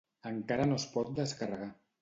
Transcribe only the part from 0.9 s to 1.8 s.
pot descarregar.